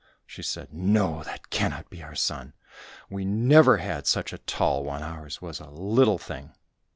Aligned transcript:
She 0.25 0.41
said, 0.41 0.73
"No 0.73 1.21
that 1.25 1.51
cannot 1.51 1.91
be 1.91 2.01
our 2.01 2.15
son, 2.15 2.55
we 3.07 3.23
never 3.23 3.77
had 3.77 4.07
such 4.07 4.33
a 4.33 4.39
tall 4.39 4.83
one, 4.83 5.03
ours 5.03 5.43
was 5.43 5.59
a 5.59 5.67
little 5.69 6.17
thing." 6.17 6.55